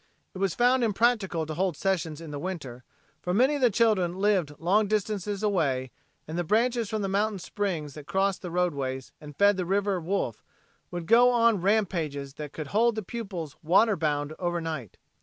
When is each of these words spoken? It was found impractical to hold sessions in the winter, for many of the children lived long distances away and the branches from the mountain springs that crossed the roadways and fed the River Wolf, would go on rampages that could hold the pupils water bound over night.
It 0.33 0.39
was 0.39 0.55
found 0.55 0.83
impractical 0.83 1.45
to 1.45 1.53
hold 1.53 1.77
sessions 1.77 2.19
in 2.21 2.31
the 2.31 2.39
winter, 2.39 2.83
for 3.21 3.35
many 3.35 3.53
of 3.53 3.61
the 3.61 3.69
children 3.69 4.17
lived 4.17 4.55
long 4.57 4.87
distances 4.87 5.43
away 5.43 5.91
and 6.27 6.39
the 6.39 6.43
branches 6.43 6.89
from 6.89 7.03
the 7.03 7.07
mountain 7.07 7.37
springs 7.37 7.93
that 7.93 8.07
crossed 8.07 8.41
the 8.41 8.49
roadways 8.49 9.11
and 9.21 9.37
fed 9.37 9.57
the 9.57 9.63
River 9.67 9.99
Wolf, 10.01 10.43
would 10.89 11.05
go 11.05 11.29
on 11.29 11.61
rampages 11.61 12.33
that 12.33 12.51
could 12.51 12.69
hold 12.69 12.95
the 12.95 13.03
pupils 13.03 13.55
water 13.61 13.95
bound 13.95 14.33
over 14.39 14.59
night. 14.59 14.97